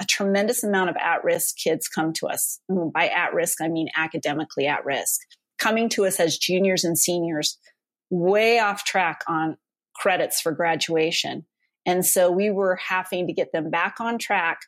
a 0.00 0.04
tremendous 0.04 0.64
amount 0.64 0.90
of 0.90 0.96
at 0.96 1.22
risk 1.22 1.56
kids 1.56 1.86
come 1.86 2.12
to 2.14 2.26
us. 2.26 2.58
By 2.68 3.08
at 3.08 3.34
risk, 3.34 3.60
I 3.60 3.68
mean 3.68 3.88
academically 3.96 4.66
at 4.66 4.84
risk, 4.84 5.20
coming 5.58 5.88
to 5.90 6.06
us 6.06 6.18
as 6.18 6.38
juniors 6.38 6.84
and 6.84 6.98
seniors, 6.98 7.58
way 8.08 8.58
off 8.58 8.84
track 8.84 9.20
on 9.28 9.58
credits 9.94 10.40
for 10.40 10.52
graduation. 10.52 11.44
And 11.86 12.04
so 12.04 12.30
we 12.30 12.50
were 12.50 12.76
having 12.76 13.26
to 13.26 13.32
get 13.32 13.52
them 13.52 13.70
back 13.70 13.96
on 14.00 14.18
track. 14.18 14.60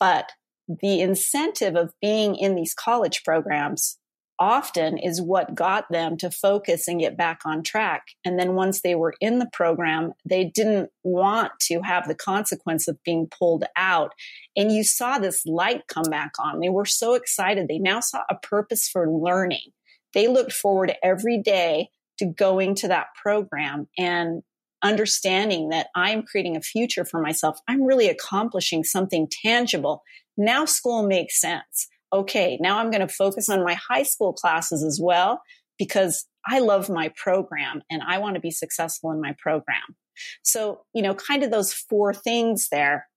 But 0.00 0.32
the 0.68 1.00
incentive 1.00 1.76
of 1.76 1.92
being 2.00 2.34
in 2.34 2.54
these 2.54 2.74
college 2.74 3.22
programs 3.24 3.96
often 4.40 4.96
is 4.96 5.20
what 5.20 5.54
got 5.54 5.84
them 5.90 6.16
to 6.16 6.30
focus 6.30 6.88
and 6.88 6.98
get 6.98 7.16
back 7.16 7.42
on 7.44 7.62
track. 7.62 8.08
And 8.24 8.38
then 8.38 8.54
once 8.54 8.80
they 8.80 8.94
were 8.94 9.14
in 9.20 9.38
the 9.38 9.50
program, 9.52 10.14
they 10.24 10.46
didn't 10.46 10.90
want 11.04 11.52
to 11.60 11.82
have 11.82 12.08
the 12.08 12.14
consequence 12.14 12.88
of 12.88 13.02
being 13.04 13.28
pulled 13.28 13.64
out. 13.76 14.12
And 14.56 14.72
you 14.72 14.82
saw 14.82 15.18
this 15.18 15.44
light 15.44 15.82
come 15.88 16.10
back 16.10 16.32
on. 16.40 16.60
They 16.60 16.70
were 16.70 16.86
so 16.86 17.14
excited. 17.14 17.68
They 17.68 17.78
now 17.78 18.00
saw 18.00 18.22
a 18.30 18.34
purpose 18.34 18.88
for 18.88 19.08
learning. 19.08 19.72
They 20.14 20.26
looked 20.26 20.52
forward 20.52 20.94
every 21.02 21.38
day 21.38 21.90
to 22.18 22.26
going 22.26 22.74
to 22.76 22.88
that 22.88 23.08
program 23.22 23.88
and 23.98 24.42
understanding 24.82 25.68
that 25.68 25.88
I'm 25.94 26.22
creating 26.22 26.56
a 26.56 26.62
future 26.62 27.04
for 27.04 27.20
myself. 27.20 27.58
I'm 27.68 27.82
really 27.82 28.08
accomplishing 28.08 28.84
something 28.84 29.28
tangible. 29.30 30.02
Now 30.36 30.64
school 30.64 31.06
makes 31.06 31.38
sense 31.38 31.88
okay, 32.12 32.58
now 32.60 32.78
I'm 32.78 32.90
going 32.90 33.06
to 33.06 33.12
focus 33.12 33.48
on 33.48 33.64
my 33.64 33.74
high 33.74 34.02
school 34.02 34.32
classes 34.32 34.82
as 34.82 35.00
well 35.02 35.42
because 35.78 36.26
I 36.46 36.58
love 36.58 36.88
my 36.88 37.12
program 37.16 37.82
and 37.90 38.02
I 38.06 38.18
want 38.18 38.34
to 38.34 38.40
be 38.40 38.50
successful 38.50 39.10
in 39.12 39.20
my 39.20 39.34
program. 39.38 39.96
So, 40.42 40.82
you 40.94 41.02
know, 41.02 41.14
kind 41.14 41.42
of 41.42 41.50
those 41.50 41.72
four 41.72 42.12
things 42.12 42.68
there 42.70 43.08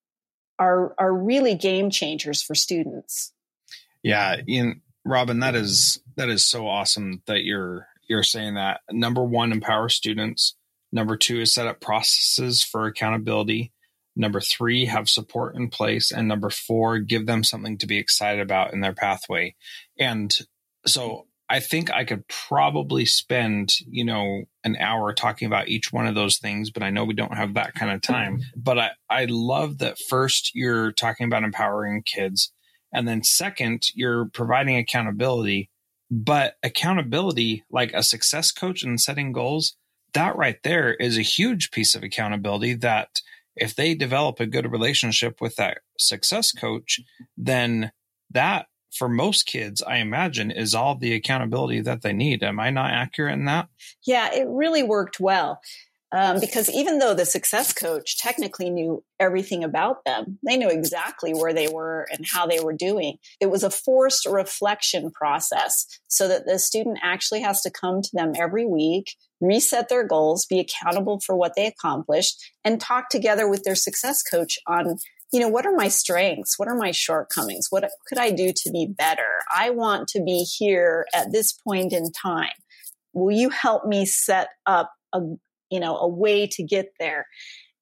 are 0.60 0.94
are 0.98 1.14
really 1.14 1.56
game 1.56 1.90
changers 1.90 2.42
for 2.42 2.56
students. 2.56 3.34
Yeah, 4.04 4.38
Ian, 4.48 4.82
Robyn, 5.06 5.40
that 5.40 5.56
is 5.56 6.02
that 6.16 6.30
is 6.30 6.46
so 6.46 6.68
awesome 6.68 7.22
that 7.28 7.44
you're 7.44 7.88
you're 8.08 8.24
saying 8.24 8.56
that. 8.56 8.82
Number 8.92 9.24
one, 9.24 9.52
empower 9.52 9.90
students. 9.90 10.56
Number 10.92 11.18
two 11.18 11.42
is 11.42 11.54
set 11.54 11.68
up 11.68 11.82
processes 11.82 12.64
for 12.64 12.86
accountability. 12.86 13.73
Number 14.16 14.40
three, 14.40 14.86
have 14.86 15.10
support 15.10 15.56
in 15.56 15.70
place. 15.70 16.12
And 16.12 16.28
number 16.28 16.50
four, 16.50 17.00
give 17.00 17.26
them 17.26 17.44
something 17.44 17.78
to 17.80 17.88
be 17.88 17.98
excited 17.98 18.42
about 18.42 18.74
in 18.74 18.82
their 18.82 18.94
pathway. 18.94 19.56
And 20.00 20.36
so 20.86 21.26
I 21.50 21.60
think 21.60 21.92
I 21.92 22.04
could 22.04 22.28
probably 22.28 23.06
spend, 23.06 23.74
you 23.88 24.06
know, 24.06 24.44
an 24.64 24.76
hour 24.78 25.14
talking 25.14 25.46
about 25.46 25.68
each 25.68 25.92
one 25.92 26.08
of 26.08 26.16
those 26.16 26.38
things, 26.38 26.72
but 26.72 26.84
I 26.84 26.90
know 26.90 27.06
we 27.06 27.14
don't 27.14 27.36
have 27.36 27.56
that 27.56 27.74
kind 27.74 27.92
of 27.92 28.02
time. 28.02 28.42
But 28.56 28.80
I, 28.80 28.92
I 29.10 29.26
love 29.30 29.80
that 29.80 29.98
first 30.10 30.52
you're 30.56 30.92
talking 30.92 31.28
about 31.28 31.44
empowering 31.44 32.04
kids. 32.04 32.52
And 32.94 33.08
then 33.08 33.24
second, 33.24 33.84
you're 33.94 34.30
providing 34.34 34.78
accountability. 34.78 35.70
But 36.10 36.56
accountability, 36.64 37.64
like 37.72 37.94
a 37.94 38.04
success 38.04 38.52
coach 38.52 38.84
and 38.84 39.00
setting 39.00 39.32
goals, 39.32 39.76
that 40.14 40.36
right 40.36 40.58
there 40.64 40.94
is 40.94 41.18
a 41.18 41.24
huge 41.24 41.72
piece 41.72 41.96
of 41.96 42.04
accountability 42.04 42.76
that 42.76 43.10
if 43.56 43.76
they 43.76 43.96
develop 43.96 44.40
a 44.40 44.46
good 44.46 44.72
relationship 44.72 45.40
with 45.42 45.56
that 45.58 45.80
success 45.98 46.52
coach, 46.52 47.00
then 47.38 47.92
that 48.32 48.68
for 48.92 49.10
most 49.10 49.46
kids, 49.46 49.82
I 49.82 49.98
imagine, 49.98 50.52
is 50.52 50.76
all 50.76 50.96
the 50.96 51.14
accountability 51.14 51.82
that 51.82 52.02
they 52.04 52.14
need. 52.14 52.44
Am 52.44 52.60
I 52.60 52.70
not 52.70 52.92
accurate 52.92 53.34
in 53.34 53.46
that? 53.46 53.68
Yeah, 54.06 54.32
it 54.34 54.48
really 54.48 54.84
worked 54.84 55.20
well. 55.20 55.60
Um, 56.16 56.40
because 56.40 56.70
even 56.70 57.00
though 57.00 57.16
the 57.16 57.26
success 57.26 57.74
coach 57.74 58.20
technically 58.20 58.70
knew 58.70 59.04
everything 59.20 59.64
about 59.64 60.06
them, 60.06 60.38
they 60.46 60.58
knew 60.58 60.70
exactly 60.70 61.34
where 61.34 61.54
they 61.54 61.68
were 61.68 62.08
and 62.12 62.24
how 62.32 62.46
they 62.46 62.60
were 62.60 62.74
doing. 62.74 63.18
It 63.40 63.48
was 63.48 63.64
a 63.64 63.72
forced 63.72 64.28
reflection 64.28 65.10
process 65.10 65.88
so 66.08 66.28
that 66.28 66.46
the 66.46 66.60
student 66.60 67.00
actually 67.02 67.42
has 67.42 67.62
to 67.62 67.72
come 67.72 68.04
to 68.04 68.10
them 68.14 68.34
every 68.38 68.64
week, 68.64 69.16
reset 69.46 69.90
their 69.90 70.06
goals, 70.06 70.46
be 70.46 70.60
accountable 70.60 71.20
for 71.26 71.36
what 71.36 71.54
they 71.56 71.66
accomplished, 71.66 72.52
and 72.64 72.80
talk 72.80 73.10
together 73.10 73.50
with 73.50 73.64
their 73.64 73.76
success 73.76 74.22
coach 74.24 74.58
on 74.68 74.98
you 75.32 75.40
know, 75.40 75.50
what 75.50 75.66
are 75.66 75.76
my 75.76 75.88
strengths? 75.88 76.60
What 76.60 76.68
are 76.68 76.76
my 76.76 76.92
shortcomings? 76.92 77.66
What 77.72 77.90
could 78.08 78.20
I 78.20 78.30
do 78.30 78.54
to 78.56 78.72
be 78.72 78.86
better? 78.86 79.40
I 79.50 79.72
want 79.72 80.08
to 80.10 80.22
be 80.22 80.44
here 80.44 81.08
at 81.12 81.32
this 81.32 81.54
point 81.54 81.92
in 81.92 82.12
time. 82.12 82.54
Will 83.14 83.36
you 83.36 83.50
help 83.50 83.84
me 83.84 84.06
set 84.06 84.50
up 84.68 84.92
a, 85.14 85.22
you 85.70 85.80
know, 85.80 85.98
a 85.98 86.08
way 86.08 86.48
to 86.48 86.64
get 86.64 86.94
there. 87.00 87.28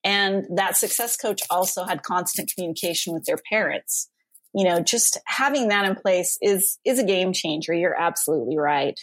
And 0.04 0.46
that 0.56 0.78
success 0.78 1.18
coach 1.18 1.42
also 1.50 1.84
had 1.86 2.04
constant 2.04 2.52
communication 2.54 3.14
with 3.14 3.26
their 3.26 3.40
parents. 3.50 4.10
You 4.54 4.66
know, 4.66 4.82
just 4.82 5.20
having 5.28 5.70
that 5.70 5.86
in 5.86 5.96
place 5.96 6.38
is 6.42 6.78
is 6.84 7.00
a 7.00 7.06
game 7.06 7.32
changer. 7.32 7.74
You're 7.74 8.00
absolutely 8.00 8.58
right. 8.58 9.00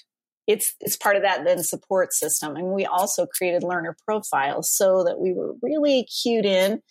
It's 0.49 0.75
it's 0.81 0.97
part 0.97 1.15
of 1.15 1.23
that 1.23 1.45
then 1.45 1.63
support 1.63 2.13
system. 2.13 2.57
And 2.57 2.73
we 2.73 2.87
also 2.87 3.27
created 3.27 3.63
learner 3.63 3.97
profiles 4.05 4.75
so 4.75 5.05
that 5.05 5.21
we 5.21 5.33
were 5.33 5.55
really 5.63 6.05
cued 6.05 6.47
in 6.47 6.83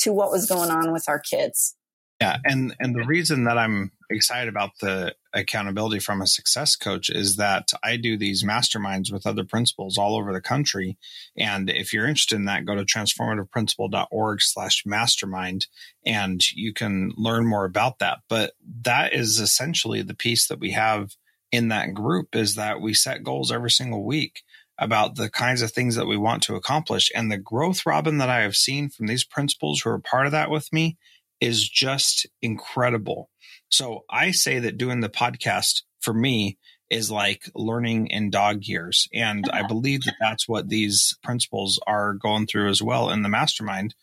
to 0.00 0.12
what 0.12 0.30
was 0.30 0.46
going 0.46 0.70
on 0.70 0.92
with 0.92 1.08
our 1.08 1.18
kids. 1.18 1.74
Yeah, 2.20 2.36
and 2.44 2.76
and 2.78 2.94
the 2.94 3.06
reason 3.06 3.44
that 3.44 3.56
I'm 3.56 3.92
excited 4.10 4.50
about 4.50 4.72
the 4.80 5.14
accountability 5.32 6.00
from 6.00 6.20
a 6.20 6.26
success 6.26 6.76
coach 6.76 7.08
is 7.08 7.36
that 7.36 7.70
I 7.82 7.96
do 7.96 8.18
these 8.18 8.44
masterminds 8.44 9.10
with 9.10 9.26
other 9.26 9.44
principals 9.44 9.96
all 9.96 10.16
over 10.16 10.32
the 10.32 10.40
country. 10.40 10.98
And 11.36 11.70
if 11.70 11.92
you're 11.92 12.06
interested 12.06 12.34
in 12.36 12.44
that, 12.46 12.66
go 12.66 12.74
to 12.74 12.84
transformativeprincipal.org 12.84 14.42
slash 14.42 14.82
mastermind 14.84 15.68
and 16.04 16.42
you 16.52 16.74
can 16.74 17.12
learn 17.16 17.46
more 17.46 17.64
about 17.64 18.00
that. 18.00 18.18
But 18.28 18.52
that 18.82 19.14
is 19.14 19.38
essentially 19.38 20.02
the 20.02 20.14
piece 20.14 20.48
that 20.48 20.58
we 20.58 20.72
have 20.72 21.14
in 21.52 21.68
that 21.68 21.94
group 21.94 22.34
is 22.34 22.54
that 22.54 22.80
we 22.80 22.94
set 22.94 23.22
goals 23.22 23.50
every 23.50 23.70
single 23.70 24.04
week 24.04 24.42
about 24.78 25.16
the 25.16 25.28
kinds 25.28 25.60
of 25.62 25.70
things 25.70 25.94
that 25.96 26.06
we 26.06 26.16
want 26.16 26.42
to 26.44 26.54
accomplish. 26.54 27.10
And 27.14 27.30
the 27.30 27.36
growth, 27.38 27.84
Robyn, 27.84 28.18
that 28.18 28.30
I 28.30 28.40
have 28.40 28.54
seen 28.54 28.88
from 28.88 29.06
these 29.06 29.24
principals 29.24 29.80
who 29.80 29.90
are 29.90 29.98
part 29.98 30.26
of 30.26 30.32
that 30.32 30.50
with 30.50 30.72
me 30.72 30.96
is 31.40 31.68
just 31.68 32.26
incredible. 32.40 33.30
So 33.68 34.04
I 34.10 34.30
say 34.30 34.58
that 34.60 34.78
doing 34.78 35.00
the 35.00 35.08
podcast 35.08 35.82
for 36.00 36.14
me 36.14 36.58
is 36.88 37.10
like 37.10 37.48
learning 37.54 38.08
in 38.08 38.30
dog 38.30 38.64
years. 38.64 39.06
And 39.12 39.48
I 39.52 39.62
believe 39.68 40.02
that 40.02 40.16
that's 40.18 40.48
what 40.48 40.68
these 40.68 41.16
principals 41.22 41.78
are 41.86 42.14
going 42.14 42.46
through 42.46 42.68
as 42.68 42.82
well 42.82 43.10
in 43.10 43.22
the 43.22 43.28
mastermind 43.28 43.94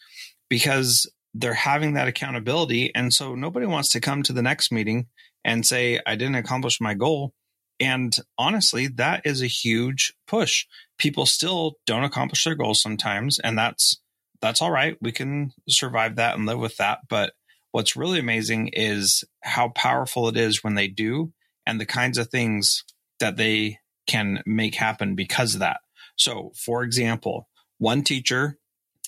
because 0.50 1.10
they're 1.34 1.54
having 1.54 1.94
that 1.94 2.08
accountability. 2.08 2.94
And 2.96 3.14
so 3.14 3.36
nobody 3.36 3.66
wants 3.66 3.90
to 3.90 4.00
come 4.00 4.24
to 4.24 4.34
the 4.34 4.42
next 4.42 4.72
meeting 4.72 5.08
and 5.48 5.66
say, 5.66 6.00
I 6.06 6.16
didn't 6.16 6.36
accomplish 6.36 6.82
my 6.82 6.94
goal. 6.94 7.34
And 7.80 8.16
honestly, 8.38 8.88
that 8.88 9.22
is 9.26 9.42
a 9.42 9.48
huge 9.48 10.14
push. 10.28 10.66
People 11.00 11.26
still 11.26 11.78
don't 11.86 12.04
accomplish 12.04 12.44
their 12.44 12.56
goals 12.56 12.82
sometimes, 12.82 13.40
and 13.40 13.58
that's 13.58 14.02
that's 14.42 14.62
all 14.62 14.72
right. 14.72 14.98
We 15.02 15.12
can 15.12 15.54
survive 15.68 16.18
that 16.18 16.36
and 16.36 16.46
live 16.46 16.60
with 16.60 16.78
that. 16.78 17.00
But 17.10 17.34
what's 17.72 17.96
really 17.96 18.20
amazing 18.20 18.70
is 18.74 19.24
how 19.42 19.70
powerful 19.70 20.28
it 20.28 20.38
is 20.38 20.64
when 20.64 20.76
they 20.76 20.88
do 20.88 21.32
and 21.66 21.80
the 21.80 21.86
kinds 21.86 22.18
of 22.18 22.30
things 22.30 22.84
that 23.20 23.38
they 23.38 23.80
can 24.06 24.44
make 24.46 24.76
happen 24.76 25.16
because 25.16 25.54
of 25.54 25.60
that. 25.62 25.80
So, 26.16 26.52
for 26.56 26.84
example, 26.84 27.48
one 27.78 28.04
teacher 28.04 28.58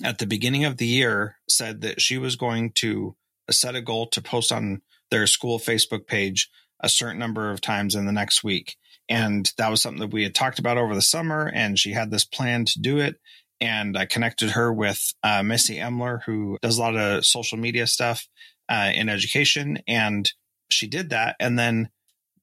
at 0.03 0.19
the 0.19 0.27
beginning 0.27 0.65
of 0.65 0.77
the 0.77 0.87
year 0.87 1.37
said 1.47 1.81
that 1.81 2.01
she 2.01 2.17
was 2.17 2.35
going 2.35 2.71
to 2.75 3.15
set 3.51 3.75
a 3.75 3.81
goal 3.81 4.07
to 4.07 4.21
post 4.21 4.51
on 4.51 4.81
their 5.11 5.27
school 5.27 5.59
Facebook 5.59 6.07
page 6.07 6.49
a 6.81 6.89
certain 6.89 7.19
number 7.19 7.51
of 7.51 7.61
times 7.61 7.95
in 7.95 8.05
the 8.05 8.11
next 8.11 8.43
week. 8.43 8.77
And 9.09 9.51
that 9.57 9.69
was 9.69 9.81
something 9.81 10.01
that 10.01 10.13
we 10.13 10.23
had 10.23 10.35
talked 10.35 10.59
about 10.59 10.77
over 10.77 10.93
the 10.93 11.01
summer. 11.01 11.51
And 11.53 11.77
she 11.77 11.91
had 11.91 12.11
this 12.11 12.25
plan 12.25 12.65
to 12.65 12.79
do 12.79 12.99
it. 12.99 13.15
And 13.59 13.97
I 13.97 14.05
connected 14.05 14.51
her 14.51 14.71
with 14.71 15.13
uh, 15.23 15.43
Missy 15.43 15.77
Emler, 15.77 16.23
who 16.23 16.57
does 16.61 16.77
a 16.77 16.81
lot 16.81 16.95
of 16.95 17.25
social 17.25 17.57
media 17.57 17.87
stuff 17.87 18.27
uh, 18.69 18.91
in 18.93 19.09
education. 19.09 19.79
And 19.87 20.31
she 20.69 20.87
did 20.87 21.09
that. 21.09 21.35
And 21.39 21.57
then 21.57 21.89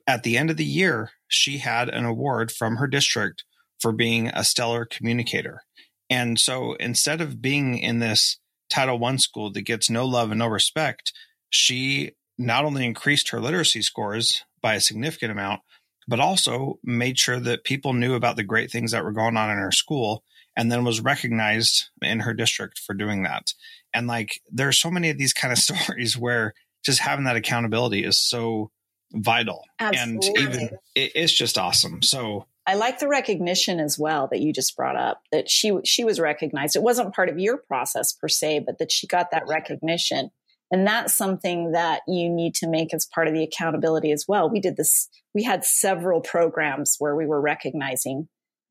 at 0.06 0.24
the 0.24 0.36
end 0.36 0.50
of 0.50 0.56
the 0.56 0.64
year, 0.64 1.12
she 1.28 1.58
had 1.58 1.88
an 1.88 2.04
award 2.04 2.52
from 2.52 2.76
her 2.76 2.86
district 2.86 3.44
for 3.80 3.92
being 3.92 4.28
a 4.28 4.44
stellar 4.44 4.84
communicator. 4.84 5.62
And 6.10 6.38
so 6.38 6.74
instead 6.74 7.20
of 7.20 7.40
being 7.40 7.78
in 7.78 7.98
this 8.00 8.38
Title 8.68 9.02
I 9.04 9.16
school 9.16 9.52
that 9.52 9.62
gets 9.62 9.88
no 9.88 10.04
love 10.04 10.30
and 10.30 10.40
no 10.40 10.48
respect, 10.48 11.12
she 11.50 12.12
not 12.38 12.64
only 12.64 12.84
increased 12.84 13.30
her 13.30 13.40
literacy 13.40 13.82
scores 13.82 14.44
by 14.60 14.74
a 14.74 14.80
significant 14.80 15.32
amount, 15.32 15.60
but 16.08 16.20
also 16.20 16.78
made 16.84 17.18
sure 17.18 17.40
that 17.40 17.64
people 17.64 17.92
knew 17.92 18.14
about 18.14 18.36
the 18.36 18.44
great 18.44 18.70
things 18.70 18.92
that 18.92 19.04
were 19.04 19.12
going 19.12 19.36
on 19.36 19.50
in 19.50 19.58
her 19.58 19.72
school 19.72 20.22
and 20.56 20.70
then 20.70 20.84
was 20.84 21.00
recognized 21.00 21.90
in 22.00 22.20
her 22.20 22.32
district 22.32 22.78
for 22.78 22.94
doing 22.94 23.24
that. 23.24 23.52
And 23.92 24.06
like 24.06 24.40
there 24.50 24.68
are 24.68 24.72
so 24.72 24.90
many 24.90 25.10
of 25.10 25.18
these 25.18 25.32
kind 25.32 25.52
of 25.52 25.58
stories 25.58 26.16
where 26.16 26.54
just 26.84 27.00
having 27.00 27.24
that 27.24 27.36
accountability 27.36 28.04
is 28.04 28.18
so 28.18 28.70
vital. 29.12 29.62
Absolutely. 29.78 30.42
And 30.42 30.52
even 30.52 30.62
it, 30.94 31.12
it's 31.14 31.32
just 31.32 31.58
awesome. 31.58 32.02
So 32.02 32.46
I 32.66 32.74
like 32.74 32.98
the 32.98 33.08
recognition 33.08 33.78
as 33.78 33.98
well 33.98 34.28
that 34.30 34.40
you 34.40 34.52
just 34.52 34.76
brought 34.76 34.96
up 34.96 35.22
that 35.30 35.48
she 35.48 35.78
she 35.84 36.04
was 36.04 36.18
recognized. 36.18 36.74
It 36.74 36.82
wasn't 36.82 37.14
part 37.14 37.28
of 37.28 37.38
your 37.38 37.58
process 37.58 38.12
per 38.12 38.28
se, 38.28 38.60
but 38.66 38.78
that 38.78 38.90
she 38.90 39.06
got 39.06 39.30
that 39.30 39.46
recognition. 39.46 40.30
And 40.70 40.86
that's 40.86 41.16
something 41.16 41.72
that 41.72 42.02
you 42.08 42.28
need 42.28 42.54
to 42.56 42.68
make 42.68 42.92
as 42.92 43.06
part 43.06 43.28
of 43.28 43.34
the 43.34 43.44
accountability 43.44 44.10
as 44.10 44.24
well. 44.26 44.50
We 44.50 44.60
did 44.60 44.76
this, 44.76 45.08
we 45.34 45.44
had 45.44 45.64
several 45.64 46.20
programs 46.20 46.96
where 46.98 47.14
we 47.14 47.26
were 47.26 47.40
recognizing 47.40 48.28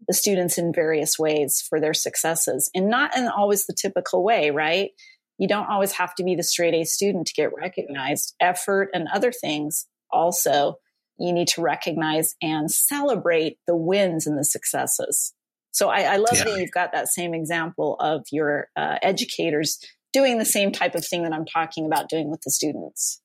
the 0.07 0.13
students 0.13 0.57
in 0.57 0.73
various 0.73 1.17
ways 1.17 1.65
for 1.67 1.79
their 1.79 1.93
successes 1.93 2.69
and 2.75 2.89
not 2.89 3.15
in 3.15 3.27
always 3.27 3.65
the 3.65 3.73
typical 3.73 4.23
way, 4.23 4.51
right? 4.51 4.91
You 5.37 5.47
don't 5.47 5.69
always 5.69 5.93
have 5.93 6.13
to 6.15 6.23
be 6.23 6.35
the 6.35 6.43
straight 6.43 6.73
A 6.73 6.83
student 6.83 7.27
to 7.27 7.33
get 7.33 7.55
recognized. 7.55 8.35
Effort 8.39 8.89
and 8.93 9.07
other 9.13 9.31
things 9.31 9.87
also 10.11 10.79
you 11.17 11.31
need 11.31 11.47
to 11.47 11.61
recognize 11.61 12.35
and 12.41 12.69
celebrate 12.69 13.57
the 13.67 13.75
wins 13.75 14.27
and 14.27 14.37
the 14.37 14.43
successes. 14.43 15.33
So 15.71 15.89
I, 15.89 16.01
I 16.01 16.17
love 16.17 16.35
yeah. 16.35 16.43
that 16.45 16.59
you've 16.59 16.71
got 16.71 16.91
that 16.93 17.07
same 17.07 17.33
example 17.33 17.95
of 17.99 18.25
your 18.31 18.69
uh, 18.75 18.97
educators 19.01 19.79
doing 20.15 20.37
the 20.37 20.45
same 20.45 20.71
type 20.71 20.95
of 20.95 21.05
thing 21.05 21.23
that 21.23 21.33
I'm 21.33 21.45
talking 21.45 21.85
about 21.85 22.07
doing 22.07 22.31
with 22.31 22.39
the 22.41 22.49
students. 22.49 23.21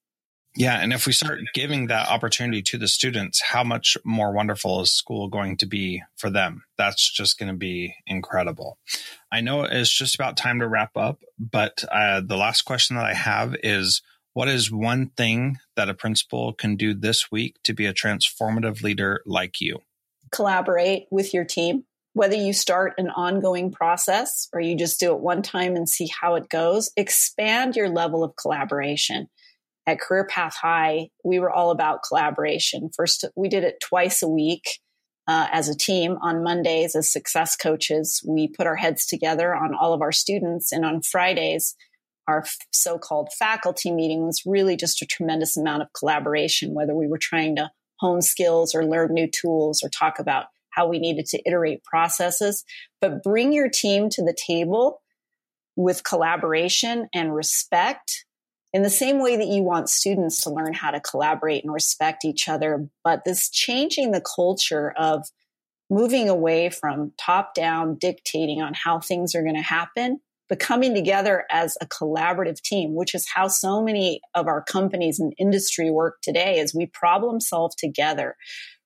Yeah. 0.57 0.81
And 0.81 0.93
if 0.93 1.07
we 1.07 1.13
start 1.13 1.39
giving 1.55 1.87
that 1.87 2.09
opportunity 2.09 2.63
to 2.63 2.79
the 2.79 2.89
students, 2.89 3.41
how 3.41 3.63
much 3.63 3.97
more 4.05 4.33
wonderful 4.33 4.81
is 4.81 4.91
school 4.91 5.29
going 5.29 5.57
to 5.59 5.67
be 5.67 6.03
for 6.17 6.29
them? 6.29 6.65
That's 6.77 7.09
just 7.09 7.39
going 7.39 7.53
to 7.53 7.57
be 7.57 7.95
incredible. 8.09 8.77
I 9.31 9.41
know 9.41 9.63
it's 9.63 9.97
just 9.97 10.17
about 10.17 10.37
time 10.37 10.59
to 10.59 10.67
wrap 10.67 10.97
up, 10.97 11.21
but 11.39 11.85
uh, 11.93 12.23
the 12.27 12.37
last 12.37 12.63
question 12.63 12.97
that 12.97 13.07
I 13.07 13.15
have 13.15 13.55
is 13.63 14.03
what 14.33 14.49
is 14.49 14.73
one 14.73 15.11
thing 15.17 15.59
that 15.77 15.89
a 15.89 15.95
principal 15.95 16.53
can 16.53 16.75
do 16.75 16.95
this 16.95 17.31
week 17.31 17.55
to 17.63 17.73
be 17.73 17.87
a 17.87 17.95
transformative 17.95 18.83
leader 18.83 19.23
like 19.27 19.61
you? 19.61 19.79
Collaborate 20.33 21.07
with 21.13 21.33
your 21.33 21.45
team. 21.45 21.85
Whether 22.13 22.37
you 22.37 22.53
start 22.53 22.95
an 22.99 23.09
ongoing 23.11 23.71
process 23.71 24.49
or 24.53 24.61
you 24.61 24.77
just 24.77 24.99
do 24.99 25.13
it 25.13 25.21
one 25.21 25.43
time 25.43 25.77
and 25.77 25.89
see 25.89 26.09
how 26.21 26.35
it 26.35 26.49
goes, 26.49 26.91
expand 26.97 27.77
your 27.77 27.89
level 27.89 28.25
of 28.25 28.35
collaboration. 28.37 29.29
At 29.87 30.01
Career 30.01 30.27
Path 30.27 30.57
High, 30.61 31.11
we 31.25 31.39
were 31.39 31.51
all 31.51 31.71
about 31.71 32.03
collaboration. 32.07 32.91
First, 32.97 33.25
we 33.37 33.49
did 33.49 33.65
it 33.65 33.81
twice 33.81 34.23
a 34.23 34.29
week 34.29 34.81
uh, 35.29 35.47
as 35.53 35.69
a 35.69 35.77
team. 35.77 36.17
On 36.23 36.43
Mondays, 36.43 36.97
as 36.97 37.13
success 37.13 37.57
coaches, 37.57 38.23
we 38.27 38.49
put 38.49 38.67
our 38.67 38.77
heads 38.77 39.07
together 39.07 39.55
on 39.55 39.75
all 39.75 39.93
of 39.93 40.03
our 40.03 40.13
students. 40.13 40.73
And 40.73 40.85
on 40.85 41.03
Fridays, 41.03 41.77
our 42.27 42.45
so-called 42.73 43.31
faculty 43.39 43.91
meeting 43.93 44.27
was 44.27 44.43
really 44.45 44.77
just 44.77 45.03
a 45.03 45.07
tremendous 45.07 45.57
amount 45.57 45.83
of 45.83 45.93
collaboration, 45.93 46.75
whether 46.75 46.95
we 46.95 47.07
were 47.07 47.19
trying 47.19 47.57
to 47.57 47.71
hone 48.01 48.23
skills 48.23 48.75
or 48.75 48.85
learn 48.85 49.15
new 49.15 49.29
tools 49.29 49.83
or 49.83 49.89
talk 49.89 50.19
about 50.19 50.47
how 50.71 50.89
we 50.89 50.99
needed 50.99 51.27
to 51.27 51.43
iterate 51.47 51.85
processes. 51.85 52.65
But 53.01 53.23
bring 53.23 53.53
your 53.53 53.69
team 53.69 54.09
to 54.11 54.23
the 54.23 54.37
table 54.47 55.03
with 55.77 56.05
collaboration 56.05 57.09
and 57.15 57.35
respect 57.35 58.25
in 58.73 58.83
the 58.83 58.91
same 58.91 59.21
way 59.21 59.37
that 59.37 59.49
you 59.49 59.63
want 59.63 59.89
students 59.89 60.43
to 60.43 60.51
learn 60.51 60.75
how 60.75 60.91
to 60.91 61.01
collaborate 61.01 61.65
and 61.65 61.73
respect 61.73 62.25
each 62.25 62.49
other. 62.49 62.89
But 63.03 63.25
this 63.25 63.51
changing 63.51 64.13
the 64.13 64.23
culture 64.23 64.93
of 64.97 65.27
moving 65.89 66.29
away 66.29 66.71
from 66.71 67.13
top 67.19 67.55
down 67.55 67.97
dictating 67.97 68.63
on 68.63 68.75
how 68.75 69.01
things 69.01 69.35
are 69.35 69.43
going 69.43 69.57
to 69.57 69.63
happen 69.63 70.21
but 70.51 70.59
coming 70.59 70.97
together 70.97 71.45
as 71.49 71.79
a 71.81 71.87
collaborative 71.87 72.61
team, 72.61 72.97
which 72.97 73.15
is 73.15 73.27
how 73.33 73.47
so 73.47 73.81
many 73.81 74.21
of 74.35 74.49
our 74.49 74.63
companies 74.63 75.21
and 75.21 75.33
industry 75.39 75.93
work 75.93 76.21
today 76.23 76.59
is 76.59 76.75
we 76.75 76.87
problem 76.87 77.41
solve 77.41 77.73
together. 77.79 78.37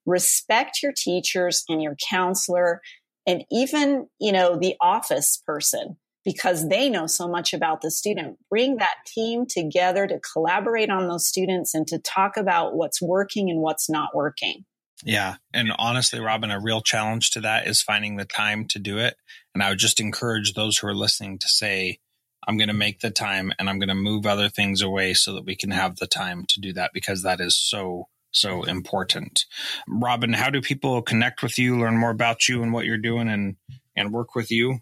Respect 0.06 0.82
your 0.82 0.92
teachers 0.96 1.64
and 1.68 1.82
your 1.82 1.96
counselor 2.10 2.80
and 3.26 3.44
even, 3.50 4.08
you 4.20 4.32
know, 4.32 4.56
the 4.56 4.74
office 4.80 5.42
person 5.46 5.96
because 6.24 6.68
they 6.68 6.88
know 6.88 7.06
so 7.06 7.28
much 7.28 7.52
about 7.52 7.82
the 7.82 7.90
student. 7.90 8.38
Bring 8.50 8.76
that 8.76 8.96
team 9.06 9.44
together 9.46 10.06
to 10.06 10.20
collaborate 10.32 10.90
on 10.90 11.08
those 11.08 11.26
students 11.26 11.74
and 11.74 11.86
to 11.88 11.98
talk 11.98 12.36
about 12.36 12.74
what's 12.74 13.00
working 13.00 13.50
and 13.50 13.60
what's 13.60 13.90
not 13.90 14.14
working. 14.14 14.64
Yeah. 15.04 15.36
And 15.52 15.72
honestly, 15.78 16.20
Robyn, 16.20 16.50
a 16.50 16.60
real 16.60 16.80
challenge 16.80 17.30
to 17.32 17.40
that 17.42 17.66
is 17.66 17.82
finding 17.82 18.16
the 18.16 18.24
time 18.24 18.66
to 18.68 18.78
do 18.78 18.98
it. 18.98 19.16
And 19.52 19.62
I 19.62 19.68
would 19.68 19.78
just 19.78 20.00
encourage 20.00 20.54
those 20.54 20.78
who 20.78 20.86
are 20.86 20.94
listening 20.94 21.38
to 21.38 21.48
say, 21.48 21.98
I'm 22.46 22.56
going 22.56 22.68
to 22.68 22.74
make 22.74 23.00
the 23.00 23.10
time 23.10 23.52
and 23.58 23.68
I'm 23.68 23.78
going 23.78 23.88
to 23.88 23.94
move 23.94 24.26
other 24.26 24.48
things 24.48 24.82
away 24.82 25.14
so 25.14 25.34
that 25.34 25.44
we 25.44 25.56
can 25.56 25.70
have 25.70 25.96
the 25.96 26.06
time 26.06 26.44
to 26.48 26.60
do 26.60 26.72
that 26.74 26.92
because 26.94 27.22
that 27.22 27.40
is 27.40 27.56
so, 27.56 28.08
so 28.34 28.64
important. 28.64 29.44
Robyn, 29.88 30.32
how 30.32 30.50
do 30.50 30.60
people 30.60 31.00
connect 31.02 31.42
with 31.42 31.58
you, 31.58 31.78
learn 31.78 31.96
more 31.96 32.10
about 32.10 32.48
you 32.48 32.62
and 32.62 32.72
what 32.72 32.84
you're 32.84 32.98
doing 32.98 33.28
and, 33.28 33.56
and 33.96 34.12
work 34.12 34.34
with 34.34 34.50
you? 34.50 34.78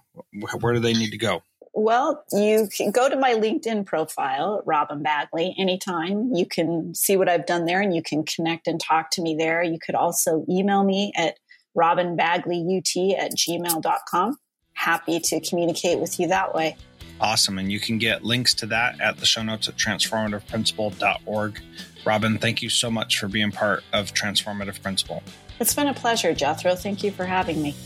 Where 0.61 0.75
do 0.75 0.81
they 0.81 0.95
need 0.95 1.11
to 1.11 1.19
go? 1.19 1.43
Well, 1.75 2.23
you 2.33 2.69
can 2.77 2.91
go 2.91 3.09
to 3.09 3.17
my 3.17 3.33
LinkedIn 3.33 3.87
profile, 3.87 4.63
Robyn 4.67 5.03
Bagley, 5.03 5.55
anytime. 5.59 6.35
You 6.35 6.45
can 6.45 6.95
see 6.95 7.17
what 7.17 7.31
I've 7.31 7.47
done 7.47 7.65
there 7.65 7.81
and 7.81 7.95
you 7.95 8.03
can 8.03 8.25
connect 8.25 8.69
and 8.69 8.79
talk 8.79 9.11
to 9.13 9.23
me 9.23 9.37
there. 9.39 9.63
You 9.63 9.79
could 9.79 9.95
also 9.95 10.45
email 10.51 10.85
me 10.85 11.13
at 11.17 11.39
robinbagleyut 11.77 13.19
at 13.19 13.33
gmail.com. 13.33 14.37
Happy 14.75 15.21
to 15.21 15.41
communicate 15.41 15.99
with 15.99 16.21
you 16.21 16.29
that 16.29 16.55
way. 16.55 16.77
Awesome. 17.23 17.57
And 17.57 17.71
you 17.71 17.79
can 17.79 17.99
get 17.99 18.25
links 18.25 18.53
to 18.55 18.67
that 18.67 19.01
at 19.01 19.19
the 19.19 19.27
show 19.27 19.45
notes 19.45 19.69
at 19.69 19.77
transformativeprincipal.org. 19.77 21.61
Robyn, 22.05 22.39
thank 22.39 22.63
you 22.63 22.69
so 22.69 22.91
much 22.91 23.19
for 23.21 23.29
being 23.29 23.53
part 23.53 23.85
of 23.93 24.13
Transformative 24.13 24.83
Principal. 24.83 25.23
It's 25.61 25.73
been 25.73 25.87
a 25.87 25.95
pleasure, 25.95 26.35
Jethro. 26.35 26.75
Thank 26.75 27.05
you 27.05 27.13
for 27.13 27.25
having 27.25 27.63
me. 27.63 27.77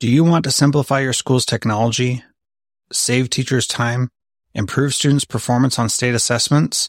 Do 0.00 0.10
you 0.10 0.24
want 0.24 0.44
to 0.44 0.50
simplify 0.50 1.00
your 1.00 1.12
school's 1.12 1.44
technology, 1.46 2.24
save 2.90 3.28
teachers 3.28 3.66
time, 3.66 4.08
improve 4.54 4.94
students' 4.94 5.24
performance 5.24 5.78
on 5.78 5.88
state 5.90 6.14
assessments? 6.14 6.88